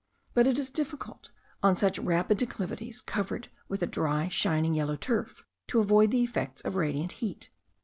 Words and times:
But 0.33 0.47
it 0.47 0.57
is 0.57 0.71
difficult, 0.71 1.29
on 1.61 1.75
such 1.75 1.99
rapid 1.99 2.39
declivities, 2.39 3.01
covered 3.01 3.49
with 3.67 3.83
a 3.83 3.85
dry, 3.85 4.29
shining, 4.29 4.73
yellow 4.73 4.95
turf, 4.95 5.45
to 5.67 5.79
avoid 5.79 6.09
the 6.09 6.23
effects 6.23 6.61
of 6.63 6.73
radiant 6.75 7.11
heat. 7.21 7.51